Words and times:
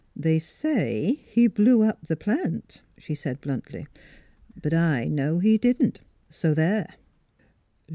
'They 0.25 0.39
say 0.39 1.13
he 1.27 1.45
blew 1.45 1.83
up 1.83 2.07
the 2.07 2.15
plant," 2.15 2.81
she 2.97 3.13
said 3.13 3.39
bluntly." 3.39 3.85
But 4.63 4.73
I 4.73 5.05
know 5.05 5.37
he 5.37 5.59
didn't; 5.59 6.01
so 6.27 6.55
there! 6.55 6.95